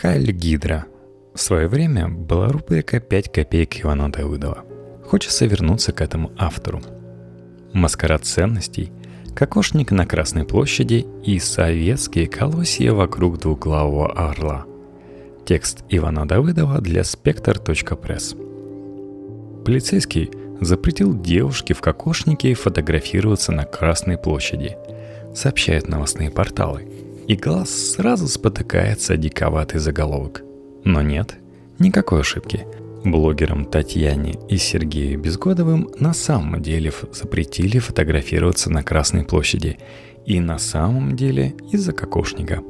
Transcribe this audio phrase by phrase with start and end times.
[0.00, 0.86] Хайль Гидра.
[1.34, 4.64] В свое время была рубрика «5 копеек Ивана Давыдова».
[5.04, 6.80] Хочется вернуться к этому автору.
[7.72, 8.90] Маскарад ценностей,
[9.34, 14.64] кокошник на Красной площади и советские колосья вокруг двуглавого орла.
[15.44, 18.34] Текст Ивана Давыдова для спектр.пресс.
[19.64, 20.30] Полицейский
[20.60, 24.76] запретил девушке в кокошнике фотографироваться на Красной площади,
[25.34, 26.88] сообщают новостные порталы–
[27.26, 30.42] и глаз сразу спотыкается диковатый заголовок.
[30.84, 31.36] Но нет,
[31.78, 32.66] никакой ошибки.
[33.04, 39.78] Блогерам Татьяне и Сергею Безгодовым на самом деле запретили фотографироваться на Красной площади.
[40.24, 42.62] И на самом деле из-за кокошника.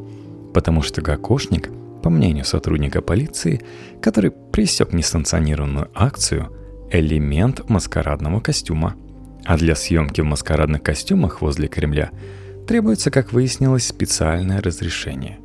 [0.55, 1.71] Потому что кокошник,
[2.03, 3.61] по мнению сотрудника полиции,
[4.01, 6.51] который пресек несанкционированную акцию,
[6.91, 8.97] элемент маскарадного костюма.
[9.45, 12.11] А для съемки в маскарадных костюмах возле Кремля–
[12.67, 15.39] требуется, как выяснилось, специальное разрешение.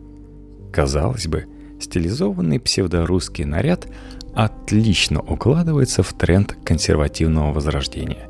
[0.71, 1.45] Казалось бы,
[1.80, 3.88] стилизованный псевдорусский наряд
[4.34, 8.30] отлично укладывается в тренд консервативного возрождения.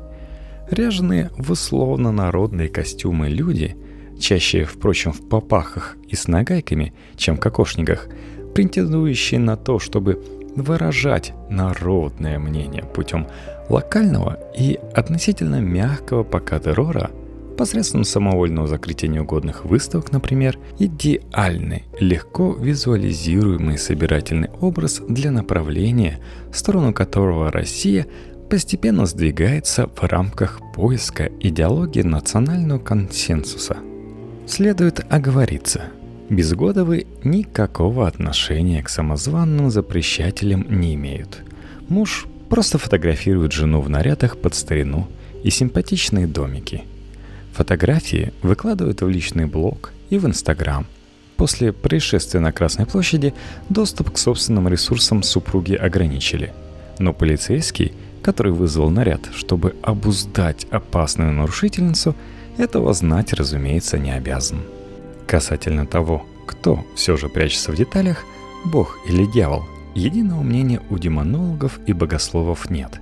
[0.70, 3.76] Ряженые в условно-народные костюмы люди,
[4.18, 8.08] чаще, впрочем, в попахах и с нагайками, чем в кокошниках,
[8.54, 10.22] претендующие на то, чтобы
[10.56, 13.28] выражать народное мнение путем
[13.68, 17.10] локального и относительно мягкого пока террора–
[17.58, 26.20] посредством самовольного закрытия неугодных выставок, например, идеальный, легко визуализируемый собирательный образ для направления,
[26.52, 28.06] в сторону которого Россия
[28.48, 33.76] постепенно сдвигается в рамках поиска идеологии национального консенсуса.
[34.46, 35.82] Следует оговориться,
[36.30, 41.42] Безгодовы никакого отношения к самозванным запрещателям не имеют.
[41.88, 45.08] Муж просто фотографирует жену в нарядах под старину
[45.42, 46.84] и симпатичные домики–
[47.58, 50.86] Фотографии выкладывают в личный блог и в Инстаграм.
[51.36, 53.34] После происшествия на Красной площади
[53.68, 56.52] доступ к собственным ресурсам супруги ограничили.
[57.00, 62.14] Но полицейский, который вызвал наряд, чтобы обуздать опасную нарушительницу,
[62.58, 64.60] этого знать, разумеется, не обязан.
[65.26, 68.22] Касательно того, кто все же прячется в деталях,
[68.66, 69.64] бог или дьявол,
[69.96, 73.00] единого мнения у демонологов и богословов нет.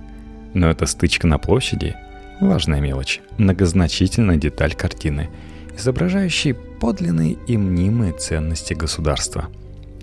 [0.55, 1.95] Но эта стычка на площади
[2.39, 5.29] Важная мелочь, многозначительная деталь картины,
[5.75, 9.49] изображающая подлинные и мнимые ценности государства.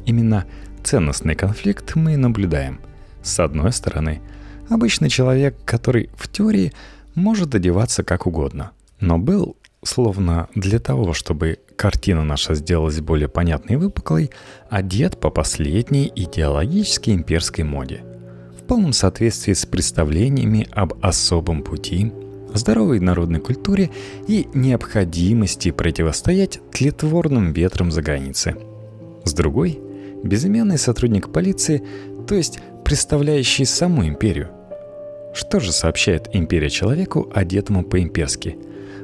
[0.04, 0.44] Именно
[0.82, 2.80] ценностный конфликт мы и наблюдаем.
[3.22, 4.20] С одной стороны,
[4.68, 6.72] обычный человек, который в теории
[7.14, 13.74] может одеваться как угодно, но был, словно для того, чтобы картина наша сделалась более понятной
[13.74, 14.30] и выпуклой,
[14.70, 18.02] одет по последней идеологически имперской моде–
[18.64, 22.10] в полном соответствии с представлениями об особом пути,
[22.54, 23.90] здоровой народной культуре
[24.26, 28.56] и необходимости противостоять тлетворным ветрам за границы.
[29.24, 29.80] С другой,
[30.22, 31.82] безымянный сотрудник полиции,
[32.26, 34.50] то есть представляющий саму империю.
[35.34, 38.56] Что же сообщает империя человеку, одетому по-имперски?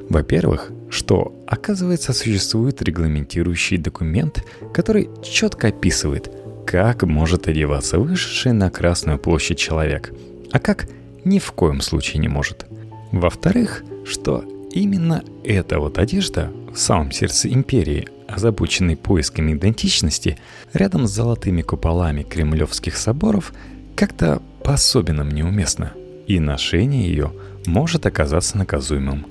[0.09, 6.31] Во-первых, что, оказывается, существует регламентирующий документ, который четко описывает,
[6.65, 10.13] как может одеваться вышедший на Красную площадь человек,
[10.51, 10.87] а как
[11.25, 12.65] ни в коем случае не может–
[13.11, 20.37] во-вторых, что именно эта вот одежда в самом сердце империи, озабоченной поисками идентичности,
[20.73, 23.53] рядом с золотыми куполами кремлевских соборов,
[23.95, 25.93] как-то по-особенному неуместно,
[26.27, 27.33] и ношение ее
[27.65, 29.25] может оказаться наказуемым.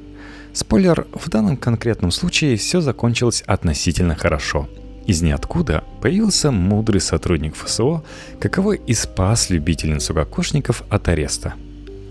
[0.52, 4.68] Спойлер, в данном конкретном случае все закончилось относительно хорошо.
[5.06, 8.04] Из ниоткуда появился мудрый сотрудник ФСО,
[8.38, 11.54] каковой и спас любительницу кокошников от ареста.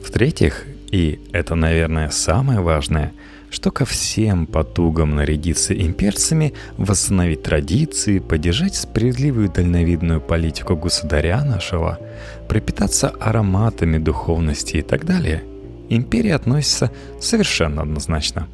[0.06, 3.14] В-третьих, и это, наверное, самое важное,
[3.52, 12.00] что ко всем потугам нарядиться имперцами, восстановить традиции, поддержать справедливую дальновидную политику государя нашего,
[12.48, 15.44] пропитаться ароматами духовности и так далее,
[15.90, 18.48] империя относится совершенно однозначно.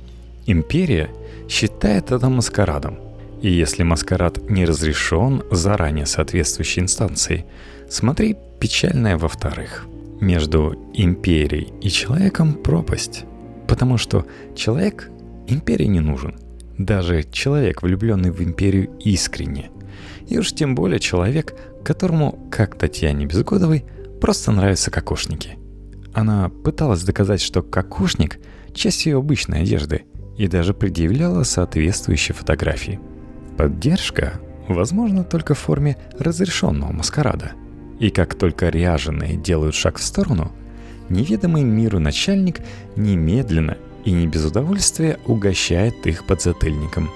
[0.45, 1.09] Империя
[1.49, 2.97] считает это маскарадом.
[3.41, 7.45] И если маскарад не разрешен заранее соответствующей инстанцией,
[7.89, 9.85] смотри печальное во-вторых–
[10.21, 13.25] между империей и человеком пропасть.
[13.67, 14.25] Потому что
[14.55, 15.09] человек
[15.47, 16.35] империи не нужен.
[16.77, 19.71] Даже человек, влюбленный в империю искренне.
[20.27, 23.85] И уж тем более человек, которому, как Татьяне Безгодовой,
[24.19, 25.57] просто нравятся кокошники.
[26.13, 28.39] Она пыталась доказать, что кокошник–
[28.73, 30.03] часть ее обычной одежды,
[30.37, 32.99] и даже предъявляла соответствующие фотографии.
[33.57, 37.53] Поддержка возможно только в форме разрешенного маскарада–
[37.99, 40.51] и как только ряженые делают шаг в сторону,
[41.09, 42.61] неведомый миру начальник
[42.95, 47.09] немедленно и не без удовольствия угощает их подзатыльником.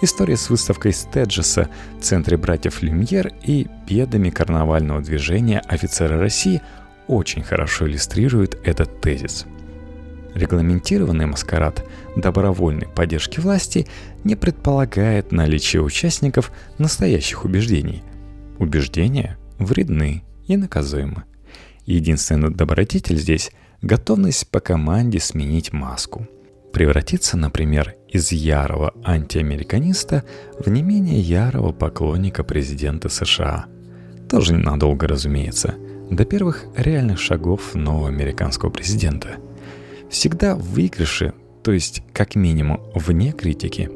[0.00, 1.68] история с выставкой Стеджеса
[1.98, 6.60] в центре братьев Люмьер и бедами карнавального движения офицера России
[7.06, 9.46] очень хорошо иллюстрируют этот тезис.
[10.34, 11.84] Регламентированный маскарад
[12.16, 13.86] добровольной поддержки власти
[14.24, 18.02] не предполагает наличие участников настоящих убеждений.
[18.58, 21.24] Убеждения вредны и наказуемы.
[21.86, 23.50] Единственный добродетель здесь–
[23.82, 26.26] готовность по команде сменить маску.
[26.72, 30.24] Превратиться, например, из ярого антиамериканиста
[30.58, 33.66] в не менее ярого поклонника президента США.
[34.30, 35.74] Тоже ненадолго, разумеется,
[36.10, 39.36] до первых реальных шагов нового американского президента.
[40.08, 43.90] Всегда в выигрыше, то есть как минимум вне критики,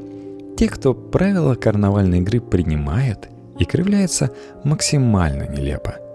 [0.57, 4.31] те, кто правила карнавальной игры принимает и кривляется
[4.65, 5.97] максимально нелепо–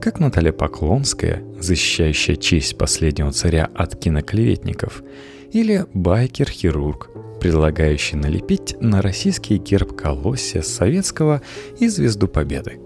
[0.00, 5.02] как Наталья Поклонская, защищающая честь последнего царя от киноклеветников,
[5.52, 7.10] или байкер-хирург,
[7.40, 11.42] предлагающий налепить на российский герб колосsia советского
[11.78, 12.78] и звезду победы.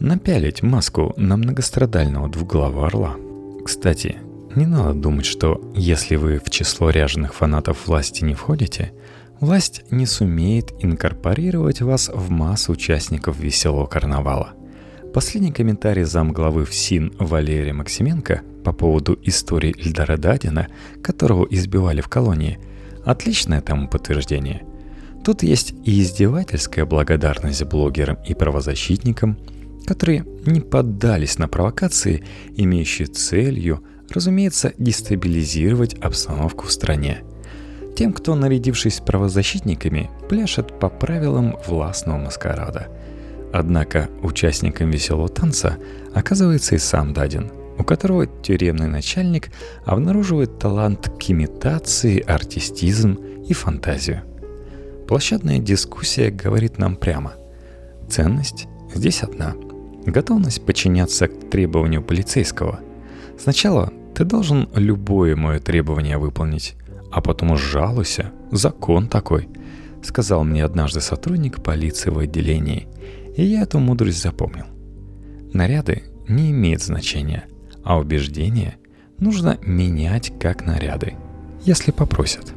[0.00, 3.16] Напялить маску на многострадального двуглавого орла.
[3.64, 4.16] Кстати,
[4.54, 8.92] не надо думать, что если вы в число ряженых фанатов власти не входите,
[9.42, 14.54] власть не сумеет инкорпорировать вас в массу участников веселого карнавала–
[15.12, 20.68] Последний комментарий замглавы ФСИН Валерия Максименко по поводу истории Ильдара Дадина,
[21.02, 22.58] которого избивали в колонии,
[23.04, 24.64] отличное тому подтверждение.
[25.22, 29.38] Тут есть и издевательская благодарность блогерам и правозащитникам,
[29.86, 32.24] которые не поддались на провокации,
[32.56, 37.22] имеющие целью, разумеется, дестабилизировать обстановку в стране.
[37.96, 42.88] Тем, кто, нарядившись правозащитниками, пляшет по правилам властного маскарада–
[43.52, 45.76] Однако участником веселого танца
[46.14, 49.50] оказывается и сам Дадин, у которого тюремный начальник
[49.84, 54.22] обнаруживает талант к имитации, артистизм и фантазию.
[55.06, 57.34] Площадная дискуссия говорит нам прямо.
[58.08, 59.54] Ценность здесь одна.
[60.06, 62.80] Готовность подчиняться к требованию полицейского.
[63.38, 66.74] Сначала ты должен любое мое требование выполнить,
[67.12, 68.32] а потом жалуйся.
[68.50, 69.48] Закон такой,
[70.02, 72.88] сказал мне однажды сотрудник полиции в отделении–
[73.36, 74.66] и я эту мудрость запомнил.
[75.52, 77.46] Наряды не имеют значения,
[77.84, 78.76] а убеждения
[79.18, 81.14] нужно менять как наряды,
[81.62, 82.52] если попросят.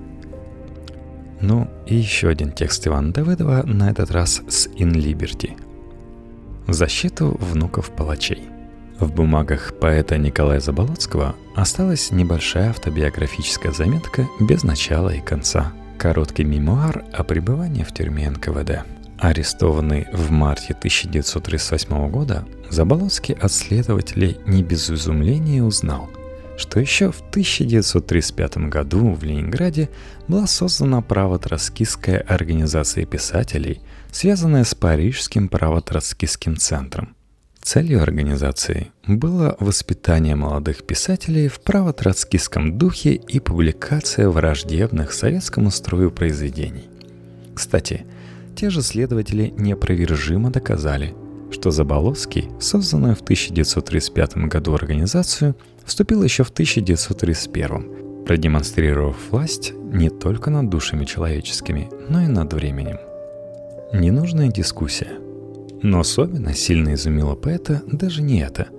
[1.41, 5.59] Ну и еще один текст Ивана Давыдова, на этот раз с In Liberty.
[6.67, 8.43] Защиту внуков палачей.
[8.99, 15.73] В бумагах поэта Николая Заболоцкого осталась небольшая автобиографическая заметка без начала и конца.
[15.97, 18.85] Короткий мемуар о пребывании в тюрьме НКВД–
[19.17, 26.09] Арестованный в марте 1938 года, Заболоцкий от следователей не без изумления узнал,
[26.57, 29.89] что еще в 1935 году в Ленинграде
[30.27, 33.81] была создана правотроцкистская организация писателей,
[34.11, 37.14] связанная с Парижским правотроцкистским центром.
[37.65, 46.87] Целью организации было воспитание молодых писателей в правотроцкистском духе и публикация враждебных советскому строю произведений.
[47.55, 48.05] Кстати,
[48.55, 51.15] те же следователи неопровержимо доказали,
[51.49, 60.51] что Заболоцкий, созданную в 1935 году организацию, вступил еще в 1931, продемонстрировав власть не только
[60.51, 62.99] над душами человеческими, но и над временем.
[63.91, 65.24] Ненужная дискуссия.
[65.85, 68.69] Но особенно сильно изумило поэта даже не это.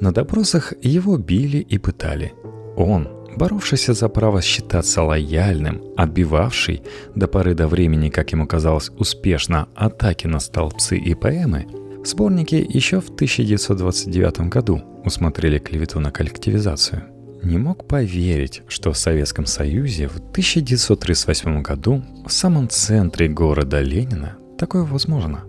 [0.00, 2.32] На допросах его били и пытали.
[2.76, 6.82] Он, боровшийся за право считаться лояльным, отбивавший
[7.14, 11.68] до поры до времени, как ему казалось, успешно атаки на столбцы и поэмы,
[12.02, 17.04] в сборнике еще в 1929 году усмотрели клевету на коллективизацию.
[17.44, 24.36] Не мог поверить, что в Советском Союзе в 1938 году в самом центре города Ленина
[24.58, 25.44] такое возможно.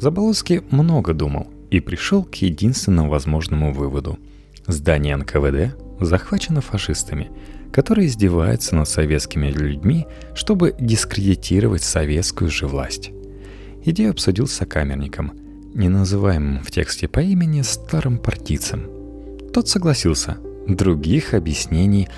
[0.00, 4.18] Заболоцкий много думал и пришел к единственному возможному выводу.
[4.66, 7.30] Здание НКВД захвачена фашистами,
[7.72, 13.10] которые издеваются над советскими людьми, чтобы дискредитировать советскую же власть.
[13.84, 15.32] Идею обсудил с сокамерником,
[15.74, 18.88] не называемым в тексте по имени старым партийцем.
[19.52, 20.38] Тот согласился,
[20.68, 22.08] других объяснений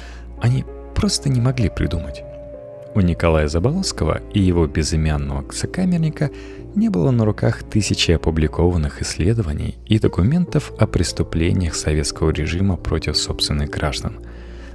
[0.42, 2.22] они просто не могли придумать.
[2.92, 6.30] У Николая Заболоцкого и его безымянного сокамерника
[6.74, 13.70] не было на руках тысячи опубликованных исследований и документов о преступлениях советского режима против собственных
[13.70, 14.20] граждан.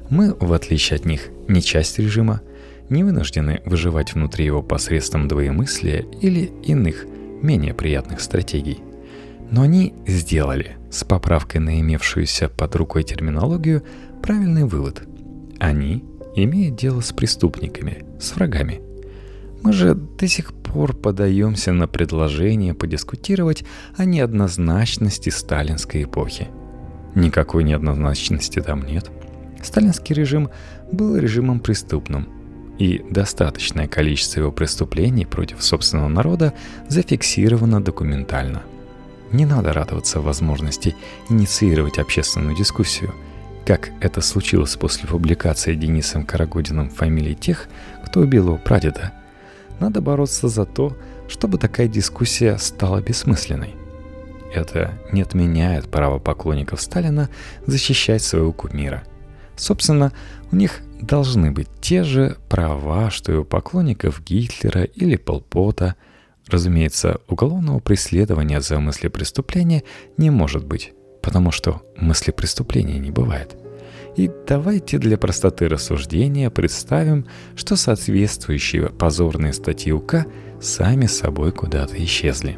[0.10, 2.42] Мы, в отличие от них, не часть режима,
[2.90, 7.06] не вынуждены выживать внутри его посредством двоемыслия или иных,
[7.42, 8.80] менее приятных стратегий.
[9.52, 13.84] Но они сделали, с поправкой на имевшуюся под рукой терминологию,
[14.22, 15.04] правильный вывод.
[15.60, 16.04] Они
[16.36, 18.82] имеют дело с преступниками, с врагами–
[19.65, 23.63] Мы же до сих пор подаемся на предложение подискутировать
[23.98, 26.50] о неоднозначности сталинской эпохи.
[27.15, 29.10] Никакой неоднозначности там нет.
[29.63, 30.51] Сталинский режим
[30.91, 32.29] был режимом преступным,
[32.77, 36.53] и достаточное количество его преступлений против собственного народа
[36.88, 38.62] зафиксировано документально.
[39.31, 40.95] Не надо радоваться возможности
[41.27, 43.15] инициировать общественную дискуссию,
[43.65, 47.67] как это случилось после публикации Денисом Карагодиным фамилии тех,
[48.05, 49.12] кто убил его прадеда.
[49.79, 50.96] Надо бороться за то,
[51.27, 53.75] чтобы такая дискуссия стала бессмысленной.
[54.53, 57.29] Это не отменяет право поклонников Сталина
[57.65, 59.03] защищать своего кумира.
[59.58, 60.13] Собственно,
[60.51, 65.96] у них должны быть те же права, что и у поклонников Гитлера или Полпота.
[66.48, 69.84] Разумеется, уголовного преследования за мысли преступления
[70.17, 73.58] не может быть, потому что мысли преступления не бывает.
[74.15, 80.25] И давайте для простоты рассуждения представим, что соответствующие позорные статьи УК
[80.62, 82.57] сами собой куда-то исчезли.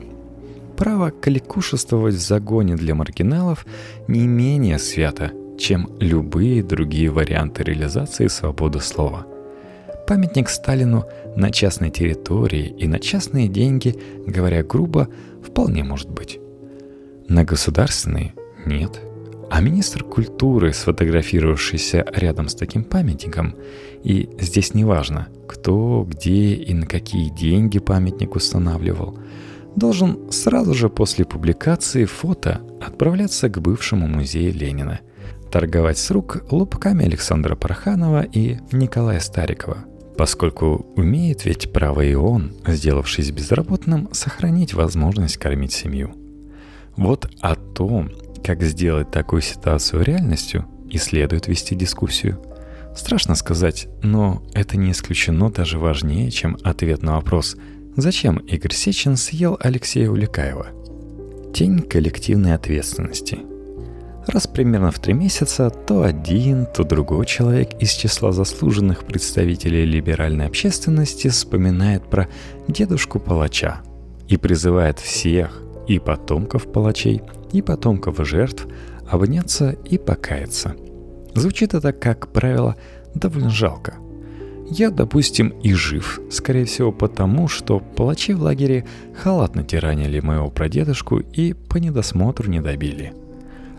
[0.78, 3.66] Право каликушествовать в загоне для маргиналов
[4.08, 9.26] не менее свято, чем любые другие варианты реализации свободы слова.
[10.08, 13.96] Памятник Сталину на частной территории и на частные деньги,
[14.28, 15.10] говоря грубо,
[15.44, 16.40] вполне может быть.
[17.28, 18.34] На государственные–
[18.66, 19.02] нет.
[19.50, 23.56] А министр культуры, сфотографировавшийся рядом с таким памятником,
[24.04, 29.18] и здесь не важно, кто, где и на какие деньги памятник устанавливал,
[29.76, 35.00] должен сразу же после публикации фото отправляться к бывшему музею Ленина–
[35.52, 39.86] торговать с рук лупками Александра Парханова и Николая Старикова,
[40.18, 46.14] поскольку умеет ведь право и он, сделавшись безработным, сохранить возможность кормить семью.
[46.96, 48.10] Вот о том,
[48.48, 52.42] как сделать такую ситуацию реальностью, и следует вести дискуссию.
[52.96, 57.58] Страшно сказать, но это не исключено даже важнее, чем ответ на вопрос
[57.98, 60.68] «Зачем Игорь Сечин съел Алексея Уликаева?»
[61.54, 63.40] Тень коллективной ответственности–
[64.28, 70.48] Раз примерно в три месяца то один, то другой человек из числа заслуженных представителей либеральной
[70.48, 72.28] общественности вспоминает про
[72.68, 73.84] дедушку палача
[74.28, 78.68] и призывает всех, и потомков палачей, и потомков жертв,
[79.10, 80.76] обняться и покаяться.
[81.34, 82.76] Звучит это, как правило,
[83.16, 83.96] довольно жалко.
[84.70, 91.20] Я, допустим, и жив, скорее всего потому, что палачи в лагере халатно тиранили моего прадедушку
[91.20, 93.14] и по недосмотру не добили–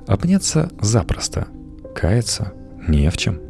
[0.08, 1.48] Обняться запросто,
[1.94, 2.54] каяться
[2.88, 3.40] не в чем.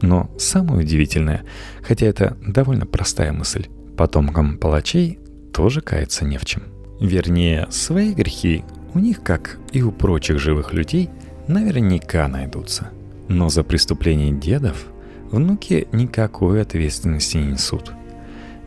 [0.00, 1.44] Но самое удивительное,
[1.82, 5.18] хотя это довольно простая мысль, потомкам палачей
[5.52, 6.62] тоже каяться не в чем.
[7.00, 8.64] Вернее, свои грехи
[8.94, 11.10] у них, как и у прочих живых людей,
[11.46, 12.90] наверняка найдутся.
[13.28, 14.86] Но за преступление дедов
[15.30, 17.92] внуки никакой ответственности не несут.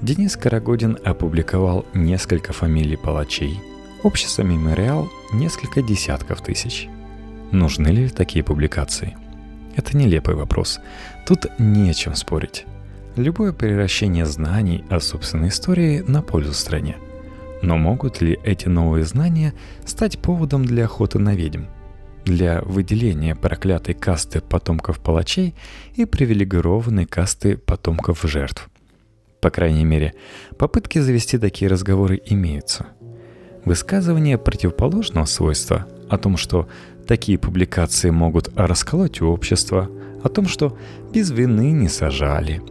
[0.01, 3.59] Денис Карагодин опубликовал несколько фамилий палачей,
[4.03, 6.87] общество «Мемориал»— несколько десятков тысяч–
[7.51, 9.17] Нужны ли такие публикации?
[9.75, 10.79] Это нелепый вопрос.
[11.27, 12.65] Тут не о чем спорить.
[13.17, 16.95] Любое превращение знаний о собственной истории на пользу стране.
[17.61, 19.53] Но могут ли эти новые знания
[19.85, 21.65] стать поводом для охоты на ведьм?
[22.25, 25.55] Для выделения проклятой касты потомков палачей
[25.95, 28.69] и привилегированной касты потомков жертв?
[29.41, 30.13] По крайней мере,
[30.57, 32.87] попытки завести такие разговоры имеются.
[33.65, 36.67] Высказывание противоположного свойства о том, что
[37.11, 39.89] Такие публикации могут расколоть общество,
[40.23, 40.77] о том, что
[41.13, 42.61] без вины не сажали.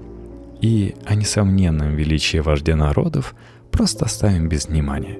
[0.63, 3.35] И о несомненном величии вождя народов
[3.71, 5.19] просто оставим без внимания.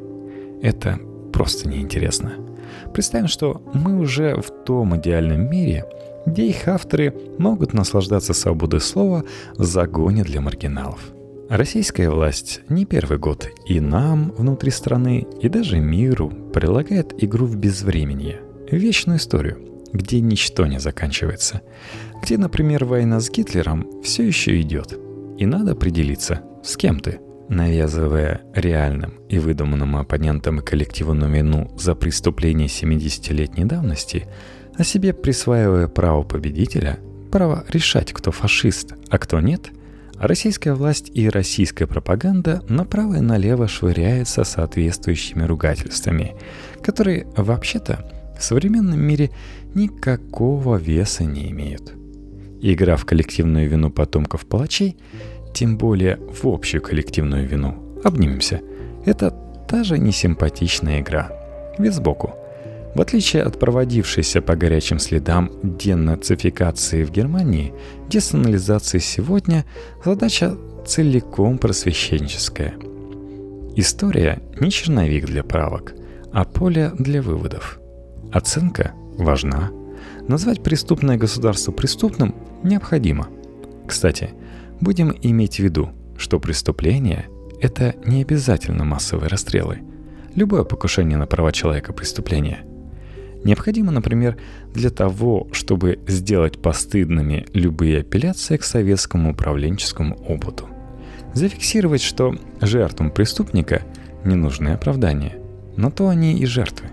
[0.63, 0.99] Это
[1.33, 2.33] просто неинтересно.
[2.93, 5.85] Представим, что мы уже в том идеальном мире,
[6.27, 9.25] где их авторы могут наслаждаться свободой слова
[9.57, 11.01] в загоне для маргиналов.
[11.49, 17.57] Российская власть не первый год и нам внутри страны, и даже миру прилагает игру в
[17.57, 18.41] безвременье–
[18.71, 19.59] вечную историю,
[19.93, 21.63] где ничто не заканчивается,
[22.23, 24.97] где, например, война с Гитлером все еще идет,
[25.39, 27.19] и надо определиться, с кем ты,
[27.51, 34.27] навязывая реальным и выдуманным оппонентам и коллективную вину за преступление 70-летней давности,
[34.79, 39.71] а себе присваивая право победителя, право решать, кто фашист, а кто нет,
[40.15, 46.37] российская власть и российская пропаганда направо и налево швыряются соответствующими ругательствами,
[46.83, 49.31] которые вообще-то в современном мире
[49.75, 51.95] никакого веса не имеют.
[52.63, 54.97] Игра в коллективную вину потомков палачей,
[55.53, 58.61] тем более в общую коллективную вину, обнимемся,
[59.05, 59.35] это
[59.69, 61.31] та же несимпатичная игра.
[61.79, 62.35] Без сбоку.
[62.95, 67.73] В отличие от проводившейся по горячим следам денацификации в Германии,
[68.09, 69.65] десанализации сегодня,
[70.05, 72.75] задача целиком просвещенческая.
[73.77, 75.95] История не черновик для правок,
[76.33, 77.79] а поле для выводов.
[78.33, 79.71] Оценка важна.
[80.27, 83.29] Назвать преступное государство преступным необходимо.
[83.87, 84.31] Кстати,
[84.81, 87.27] будем иметь в виду, что преступление–
[87.61, 89.81] это не обязательно массовые расстрелы.
[90.35, 92.65] Любое покушение на права человека– преступление–
[93.43, 94.37] Необходимо, например,
[94.75, 100.69] для того, чтобы сделать постыдными любые апелляции к советскому управленческому опыту.
[101.33, 103.83] Зафиксировать, что жертвам преступника
[104.25, 105.39] не нужны оправдания,
[105.77, 106.89] но то они и жертвы.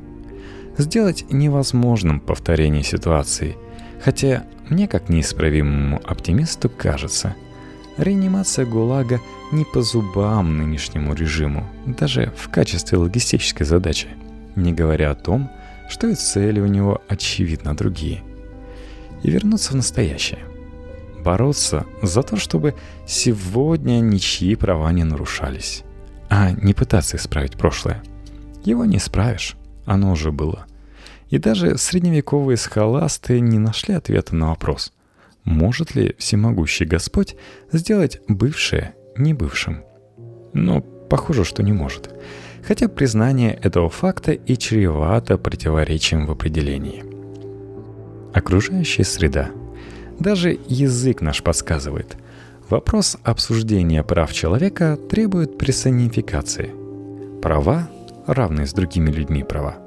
[0.77, 3.57] Сделать невозможным повторение ситуации,
[4.03, 7.35] хотя мне как неисправимому оптимисту кажется,
[7.97, 9.19] реанимация ГУЛАГа
[9.51, 14.07] не по зубам нынешнему режиму, даже в качестве логистической задачи,
[14.55, 15.49] не говоря о том,
[15.89, 18.23] что и цели у него очевидно другие.
[19.23, 20.39] И вернуться в настоящее.
[21.23, 22.75] Бороться за то, чтобы
[23.07, 25.83] сегодня ничьи права не нарушались.
[26.29, 28.03] А не пытаться исправить прошлое.
[28.63, 30.65] Его не исправишь, оно уже было.
[31.29, 34.93] И даже средневековые схоласты не нашли ответа на вопрос,
[35.47, 37.35] может ли всемогущий Господь
[37.71, 39.83] сделать бывшее не бывшим.
[40.53, 42.11] Но похоже, что не может
[42.67, 47.03] хотя признание этого факта и чревато противоречием в определении.
[48.33, 49.51] Окружающая среда.
[50.19, 52.17] Даже язык наш подсказывает.
[52.69, 56.71] Вопрос обсуждения прав человека требует персонификации.
[57.41, 57.89] Права,
[58.25, 59.77] равные с другими людьми права,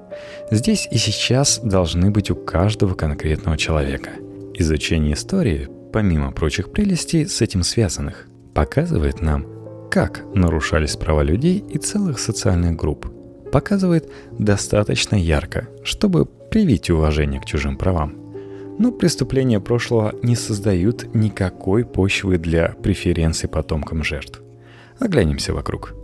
[0.51, 4.13] здесь и сейчас должны быть у каждого конкретного человека.
[4.61, 9.47] Изучение истории, помимо прочих прелестей с этим связанных, показывает нам,
[9.91, 13.07] как нарушались права людей и целых социальных групп,
[13.51, 18.15] показывает достаточно ярко, чтобы привить уважение к чужим правам.
[18.79, 24.43] Но преступления прошлого не создают никакой почвы для преференций потомкам жертв.
[24.99, 25.95] Оглянемся вокруг.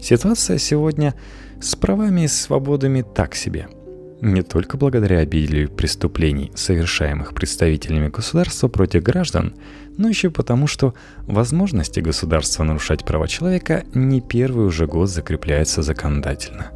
[0.00, 1.14] Ситуация сегодня
[1.60, 3.68] с правами и свободами так себе–
[4.20, 9.54] не только благодаря обилию преступлений, совершаемых представителями государства против граждан,
[9.96, 16.72] но еще потому, что возможности государства нарушать права человека не первый уже год закрепляются законодательно.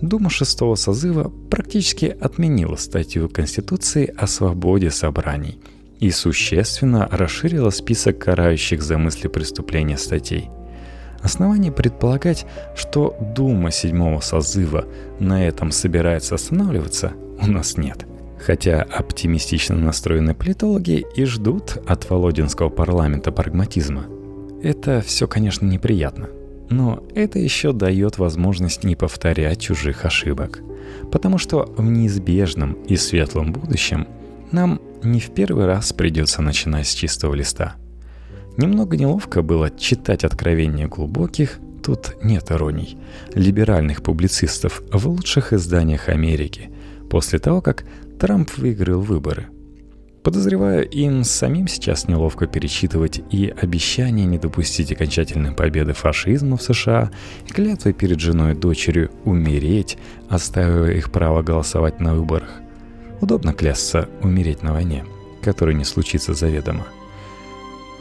[0.00, 5.58] Дума шестого созыва практически отменила статью Конституции о свободе собраний
[6.00, 10.50] и существенно расширила список карающих за мысли преступления статей–
[11.22, 14.86] Оснований предполагать, что Дума седьмого созыва
[15.18, 18.06] на этом собирается останавливаться, у нас нет.
[18.38, 24.06] Хотя оптимистично настроенные политологи и ждут от Володинского парламента прагматизма.
[24.62, 26.28] Это все, конечно, неприятно.
[26.68, 30.60] Но это еще дает возможность не повторять чужих ошибок.
[31.10, 34.06] Потому что в неизбежном и светлом будущем
[34.52, 37.76] нам не в первый раз придется начинать с чистого листа–
[38.56, 42.96] Немного неловко было читать откровения глубоких, тут нет ироний,
[43.34, 46.70] либеральных публицистов в лучших изданиях Америки
[47.10, 47.84] после того, как
[48.18, 49.48] Трамп выиграл выборы.
[50.22, 57.12] Подозреваю, им самим сейчас неловко перечитывать и обещание не допустить окончательной победы фашизма в США,
[57.46, 62.50] и клятвы перед женой и дочерью умереть, оставив их право голосовать на выборах.
[63.20, 65.04] Удобно клясться умереть на войне,
[65.42, 66.86] которая не случится заведомо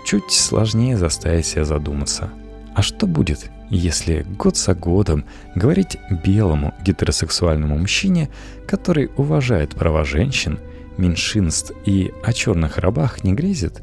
[0.05, 2.29] чуть сложнее заставить себя задуматься.
[2.75, 8.29] А что будет, если год за годом говорить белому гетеросексуальному мужчине,
[8.67, 10.59] который уважает права женщин,
[10.97, 13.81] меньшинств и о черных рабах не грезит,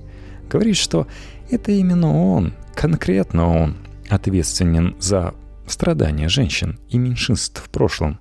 [0.49, 1.07] говорить, что
[1.51, 3.77] это именно он, конкретно он,
[4.09, 5.35] ответственен за
[5.67, 8.21] страдания женщин и меньшинств в прошлом.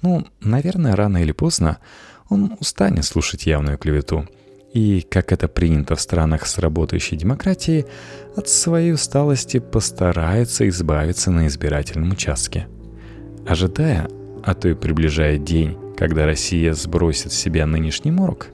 [0.00, 1.78] Ну, наверное, рано или поздно
[2.28, 4.28] он устанет слушать явную клевету–
[4.72, 7.84] и, как это принято в странах с работающей демократией,
[8.36, 12.68] от своей усталости постарается избавиться на избирательном участке.
[13.46, 14.08] Ожидая,
[14.42, 18.48] а то и приближая день, когда Россия сбросит с себя нынешний морок,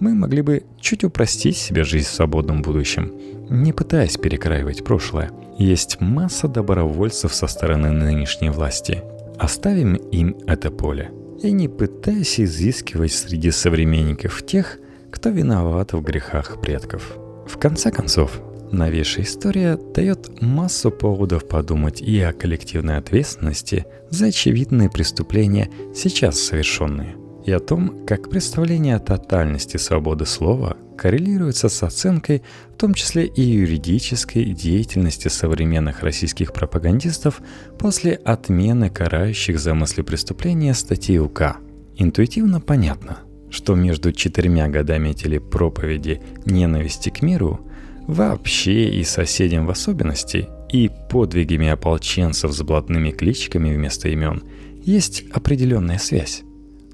[0.00, 3.12] мы могли бы чуть упростить себе жизнь в свободном будущем,
[3.48, 5.30] не пытаясь перекраивать прошлое.
[5.58, 9.02] Есть масса добровольцев со стороны нынешней власти.
[9.38, 11.10] Оставим им это поле.
[11.42, 14.78] И не пытаясь изыскивать среди современников тех,
[15.10, 17.16] кто виноват в грехах предков.
[17.46, 24.90] В конце концов, новейшая история дает массу поводов подумать и о коллективной ответственности за очевидные
[24.90, 32.42] преступления, сейчас совершенные, и о том, как представление о тотальности свободы слова коррелируется с оценкой,
[32.74, 37.40] в том числе и юридической деятельности современных российских пропагандистов
[37.78, 41.56] после отмены карающих замысли преступления статьи УК.
[41.96, 43.20] Интуитивно понятно–
[43.50, 47.60] что между четырьмя годами телепроповеди ненависти к миру
[48.06, 54.42] вообще и соседям в особенности, и подвигами ополченцев с блатными кличками вместо имен
[54.82, 56.42] есть определенная связь.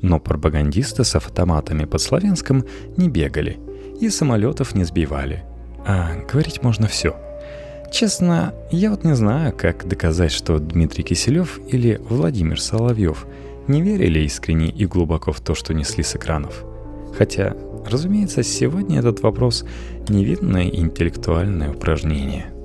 [0.03, 2.65] Но пропагандисты с автоматами под Славянском
[2.97, 3.59] не бегали
[4.01, 5.45] и самолетов не сбивали.
[5.87, 7.17] А говорить можно все.
[7.93, 13.27] Честно, я вот не знаю, как доказать, что Дмитрий Киселев или Владимир Соловьев
[13.69, 16.65] не верили искренне и глубоко в то, что несли с экранов.
[17.17, 17.57] Хотя,
[17.89, 19.65] разумеется, сегодня этот вопрос
[20.09, 22.47] невидное интеллектуальное упражнение–